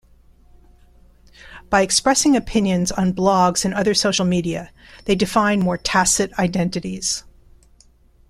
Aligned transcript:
By 1.69 1.81
expressing 1.83 2.35
opinions 2.35 2.91
on 2.91 3.13
blogs 3.13 3.63
and 3.65 3.71
other 3.75 3.93
social 3.93 4.25
media, 4.25 4.71
they 5.05 5.13
define 5.13 5.59
more 5.59 5.77
tacit 5.77 6.33
identities. 6.39 7.23